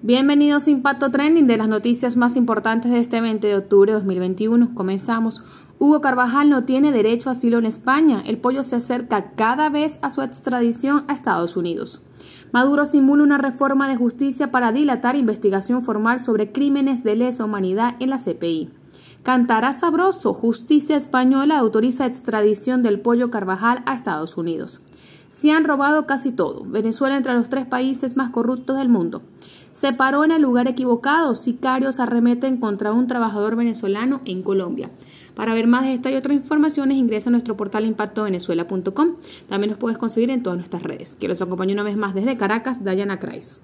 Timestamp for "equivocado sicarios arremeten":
30.66-32.56